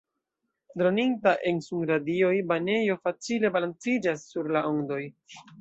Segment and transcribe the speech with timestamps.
[0.81, 5.03] Droninta en sunradioj banejo facile balanciĝas sur la ondoj.